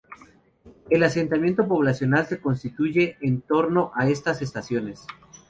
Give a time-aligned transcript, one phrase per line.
[0.89, 5.05] El asentamiento poblacional, se constituye en torno a estas estaciones.